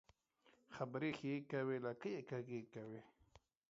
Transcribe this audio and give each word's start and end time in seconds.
خبري 0.75 1.11
ښې 1.17 1.33
کوې، 1.51 1.77
لکۍ 1.85 2.11
يې 2.15 2.21
کږۍ 2.29 2.61
کوې. 2.73 3.01